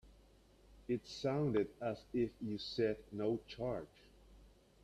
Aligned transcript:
It 0.87 1.05
sounded 1.05 1.69
as 1.79 2.01
if 2.11 2.31
you 2.41 2.57
said 2.57 2.97
no 3.11 3.37
charge. 3.47 3.85